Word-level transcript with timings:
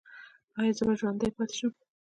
ایا 0.57 0.71
زه 0.77 0.83
به 0.87 0.93
ژوندی 0.99 1.31
پاتې 1.37 1.55
شم؟ 1.59 1.71